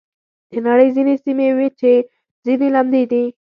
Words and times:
د 0.51 0.53
نړۍ 0.67 0.87
ځینې 0.95 1.13
سیمې 1.23 1.47
وچې، 1.57 1.95
ځینې 2.45 2.67
لمدې 2.75 3.03
دي. 3.11 3.23